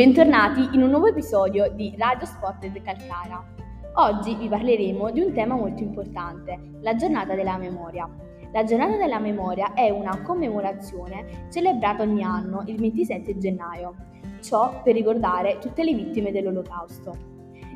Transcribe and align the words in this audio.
bentornati 0.00 0.66
in 0.72 0.80
un 0.80 0.88
nuovo 0.88 1.08
episodio 1.08 1.70
di 1.74 1.94
Radio 1.98 2.24
Spotted 2.24 2.80
Calcara. 2.80 3.44
Oggi 3.96 4.34
vi 4.34 4.48
parleremo 4.48 5.10
di 5.10 5.20
un 5.20 5.30
tema 5.34 5.56
molto 5.56 5.82
importante, 5.82 6.58
la 6.80 6.94
giornata 6.94 7.34
della 7.34 7.58
memoria. 7.58 8.08
La 8.50 8.64
giornata 8.64 8.96
della 8.96 9.18
memoria 9.18 9.74
è 9.74 9.90
una 9.90 10.22
commemorazione 10.22 11.48
celebrata 11.52 12.02
ogni 12.02 12.22
anno 12.22 12.62
il 12.64 12.80
27 12.80 13.36
gennaio, 13.36 13.94
ciò 14.40 14.80
per 14.82 14.94
ricordare 14.94 15.58
tutte 15.58 15.84
le 15.84 15.92
vittime 15.92 16.32
dell'Olocausto. 16.32 17.14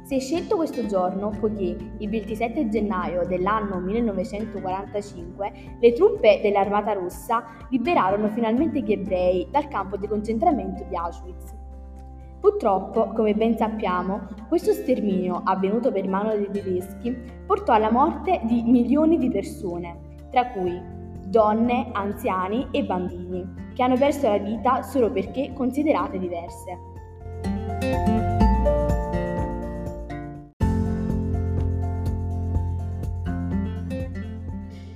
Si 0.04 0.16
è 0.16 0.18
scelto 0.18 0.56
questo 0.56 0.86
giorno 0.86 1.28
poiché 1.28 1.76
il 1.98 2.08
27 2.08 2.70
gennaio 2.70 3.26
dell'anno 3.26 3.80
1945 3.80 5.52
le 5.78 5.92
truppe 5.92 6.40
dell'armata 6.40 6.94
russa 6.94 7.44
liberarono 7.68 8.30
finalmente 8.30 8.80
gli 8.80 8.92
ebrei 8.92 9.46
dal 9.50 9.68
campo 9.68 9.98
di 9.98 10.08
concentramento 10.08 10.86
di 10.88 10.96
Auschwitz. 10.96 11.63
Purtroppo, 12.44 13.08
come 13.14 13.32
ben 13.32 13.56
sappiamo, 13.56 14.28
questo 14.48 14.72
sterminio 14.72 15.40
avvenuto 15.46 15.90
per 15.90 16.06
mano 16.06 16.36
dei 16.36 16.50
tedeschi 16.50 17.16
portò 17.46 17.72
alla 17.72 17.90
morte 17.90 18.42
di 18.42 18.62
milioni 18.64 19.16
di 19.16 19.30
persone, 19.30 20.26
tra 20.30 20.48
cui 20.48 20.78
donne, 21.24 21.88
anziani 21.92 22.68
e 22.70 22.84
bambini, 22.84 23.70
che 23.72 23.82
hanno 23.82 23.96
perso 23.96 24.28
la 24.28 24.36
vita 24.36 24.82
solo 24.82 25.10
perché 25.10 25.54
considerate 25.54 26.18
diverse. 26.18 26.78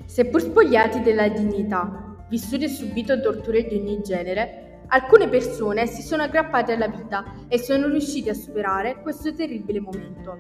Seppur 0.05 0.41
spogliati 0.43 1.01
della 1.01 1.31
dignità, 1.31 2.15
vissuti 2.29 2.65
e 2.65 2.69
subito 2.69 3.19
torture 3.23 3.67
di 3.67 3.77
ogni 3.77 4.03
genere, 4.03 4.68
Alcune 4.91 5.29
persone 5.29 5.87
si 5.87 6.01
sono 6.01 6.23
aggrappate 6.23 6.73
alla 6.73 6.89
vita 6.89 7.23
e 7.47 7.59
sono 7.59 7.89
riusciti 7.89 8.31
a 8.31 8.35
superare 8.35 9.03
questo 9.03 9.35
terribile 9.35 9.81
momento. 9.81 10.39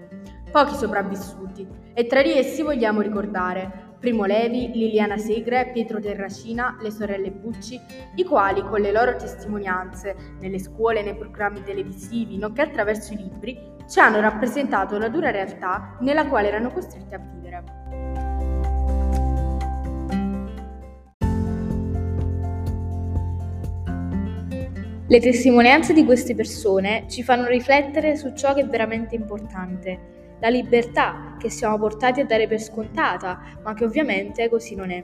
Pochi 0.50 0.74
sopravvissuti, 0.74 1.68
e 1.92 2.06
tra 2.06 2.22
di 2.22 2.32
essi 2.32 2.62
vogliamo 2.62 3.02
ricordare 3.02 3.96
Primo 4.00 4.24
Levi, 4.24 4.70
Liliana 4.72 5.18
Segre, 5.18 5.70
Pietro 5.70 6.00
Terracina, 6.00 6.78
le 6.80 6.90
sorelle 6.90 7.30
Bucci, 7.30 7.78
i 8.14 8.24
quali 8.24 8.62
con 8.62 8.80
le 8.80 8.90
loro 8.90 9.16
testimonianze 9.16 10.16
nelle 10.40 10.58
scuole, 10.58 11.02
nei 11.02 11.16
programmi 11.16 11.62
televisivi, 11.62 12.38
nonché 12.38 12.62
attraverso 12.62 13.12
i 13.12 13.16
libri, 13.16 13.76
ci 13.86 14.00
hanno 14.00 14.20
rappresentato 14.20 14.96
la 14.96 15.08
dura 15.08 15.30
realtà 15.30 15.98
nella 16.00 16.26
quale 16.26 16.48
erano 16.48 16.70
costretti 16.70 17.14
a 17.14 17.18
vivere. 17.18 18.07
Le 25.10 25.20
testimonianze 25.20 25.94
di 25.94 26.04
queste 26.04 26.34
persone 26.34 27.04
ci 27.08 27.22
fanno 27.22 27.46
riflettere 27.46 28.14
su 28.14 28.34
ciò 28.34 28.52
che 28.52 28.60
è 28.60 28.66
veramente 28.66 29.14
importante, 29.14 30.36
la 30.38 30.50
libertà 30.50 31.34
che 31.38 31.48
siamo 31.48 31.78
portati 31.78 32.20
a 32.20 32.26
dare 32.26 32.46
per 32.46 32.60
scontata, 32.60 33.40
ma 33.62 33.72
che 33.72 33.84
ovviamente 33.84 34.50
così 34.50 34.74
non 34.74 34.90
è. 34.90 35.02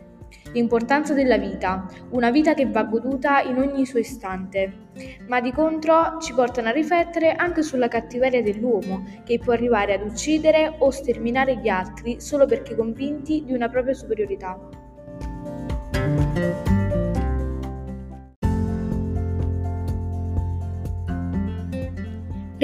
L'importanza 0.53 1.15
della 1.15 1.39
vita, 1.39 1.89
una 2.11 2.31
vita 2.31 2.53
che 2.53 2.67
va 2.67 2.85
goduta 2.85 3.41
in 3.41 3.57
ogni 3.57 3.87
suo 3.87 3.99
istante, 3.99 4.91
ma 5.27 5.41
di 5.41 5.53
contro 5.53 6.19
ci 6.21 6.35
portano 6.35 6.69
a 6.69 6.73
riflettere 6.73 7.33
anche 7.33 7.63
sulla 7.63 7.89
cattiveria 7.89 8.43
dell'uomo, 8.43 9.05
che 9.25 9.39
può 9.39 9.55
arrivare 9.55 9.95
ad 9.95 10.03
uccidere 10.03 10.75
o 10.81 10.91
sterminare 10.91 11.57
gli 11.57 11.69
altri 11.69 12.21
solo 12.21 12.45
perché 12.45 12.77
convinti 12.77 13.43
di 13.47 13.55
una 13.55 13.71
propria 13.71 13.95
superiorità. 13.95 14.59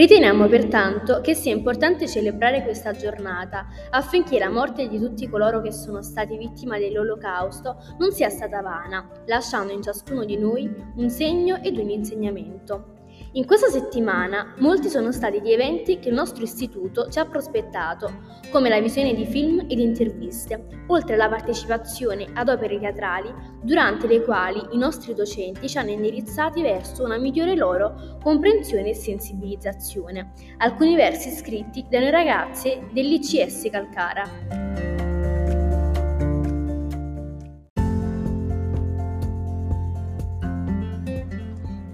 Riteniamo 0.00 0.46
pertanto 0.48 1.20
che 1.20 1.34
sia 1.34 1.52
importante 1.52 2.08
celebrare 2.08 2.62
questa 2.62 2.92
giornata 2.92 3.66
affinché 3.90 4.38
la 4.38 4.48
morte 4.48 4.88
di 4.88 4.98
tutti 4.98 5.28
coloro 5.28 5.60
che 5.60 5.72
sono 5.72 6.00
stati 6.00 6.38
vittime 6.38 6.78
dell'Olocausto 6.78 7.76
non 7.98 8.10
sia 8.10 8.30
stata 8.30 8.62
vana, 8.62 9.06
lasciando 9.26 9.74
in 9.74 9.82
ciascuno 9.82 10.24
di 10.24 10.38
noi 10.38 10.74
un 10.96 11.10
segno 11.10 11.60
ed 11.62 11.76
un 11.76 11.90
insegnamento. 11.90 12.99
In 13.34 13.46
questa 13.46 13.68
settimana 13.68 14.54
molti 14.58 14.88
sono 14.88 15.12
stati 15.12 15.40
gli 15.40 15.52
eventi 15.52 16.00
che 16.00 16.08
il 16.08 16.16
nostro 16.16 16.42
istituto 16.42 17.08
ci 17.08 17.20
ha 17.20 17.26
prospettato, 17.26 18.12
come 18.50 18.68
la 18.68 18.80
visione 18.80 19.14
di 19.14 19.24
film 19.24 19.66
ed 19.68 19.78
interviste, 19.78 20.82
oltre 20.88 21.14
alla 21.14 21.28
partecipazione 21.28 22.26
ad 22.34 22.48
opere 22.48 22.80
teatrali, 22.80 23.32
durante 23.62 24.08
le 24.08 24.24
quali 24.24 24.60
i 24.72 24.78
nostri 24.78 25.14
docenti 25.14 25.68
ci 25.68 25.78
hanno 25.78 25.90
indirizzati 25.90 26.60
verso 26.60 27.04
una 27.04 27.18
migliore 27.18 27.54
loro 27.54 28.18
comprensione 28.20 28.88
e 28.88 28.94
sensibilizzazione. 28.94 30.32
Alcuni 30.56 30.96
versi 30.96 31.30
scritti 31.30 31.86
da 31.88 32.00
noi 32.00 32.10
ragazze 32.10 32.88
dell'ICS 32.92 33.68
Calcara. 33.70 34.24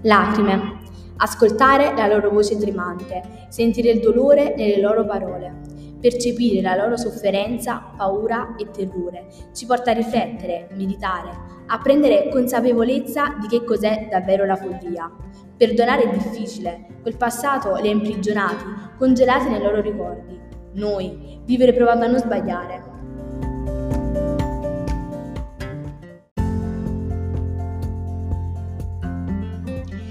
Lacrime. 0.01 0.76
Ascoltare 1.19 1.95
la 1.95 2.05
loro 2.05 2.29
voce 2.29 2.57
tremante, 2.57 3.47
sentire 3.49 3.89
il 3.89 3.99
dolore 3.99 4.53
nelle 4.55 4.79
loro 4.79 5.03
parole, 5.03 5.51
percepire 5.99 6.61
la 6.61 6.75
loro 6.75 6.95
sofferenza, 6.95 7.91
paura 7.97 8.55
e 8.55 8.69
terrore, 8.69 9.25
ci 9.51 9.65
porta 9.65 9.91
a 9.91 9.95
riflettere, 9.95 10.67
meditare, 10.75 11.29
a 11.65 11.79
prendere 11.79 12.29
consapevolezza 12.29 13.35
di 13.41 13.47
che 13.47 13.63
cos'è 13.63 14.07
davvero 14.11 14.45
la 14.45 14.55
follia. 14.55 15.11
Perdonare 15.57 16.03
è 16.03 16.09
difficile, 16.11 16.85
quel 17.01 17.17
passato 17.17 17.73
li 17.77 17.87
ha 17.87 17.91
imprigionati, 17.91 18.65
congelati 18.99 19.49
nei 19.49 19.61
loro 19.61 19.81
ricordi. 19.81 20.39
Noi, 20.73 21.41
vivere 21.45 21.73
provando 21.73 22.05
a 22.05 22.09
non 22.09 22.19
sbagliare, 22.19 22.96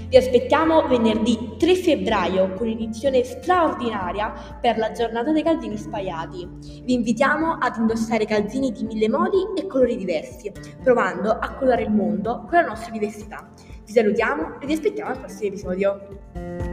Vi 0.09 0.15
aspettiamo 0.15 0.87
venerdì 0.87 1.55
3 1.57 1.75
febbraio 1.75 2.53
con 2.53 2.67
un'edizione 2.67 3.25
straordinaria 3.25 4.57
per 4.61 4.77
la 4.77 4.93
giornata 4.93 5.33
dei 5.33 5.43
calzini 5.43 5.75
spaiati. 5.75 6.47
Vi 6.85 6.93
invitiamo 6.93 7.57
ad 7.59 7.75
indossare 7.75 8.25
calzini 8.25 8.71
di 8.71 8.85
mille 8.85 9.09
modi 9.09 9.39
e 9.57 9.67
colori 9.67 9.97
diversi, 9.97 10.49
provando 10.81 11.31
a 11.31 11.53
colorare 11.55 11.83
il 11.83 11.91
mondo 11.91 12.45
con 12.47 12.57
la 12.59 12.67
nostra 12.67 12.91
diversità. 12.91 13.49
Vi 13.85 13.91
salutiamo 13.91 14.61
e 14.61 14.65
vi 14.65 14.73
aspettiamo 14.73 15.11
al 15.11 15.19
prossimo 15.19 15.47
episodio. 15.49 16.66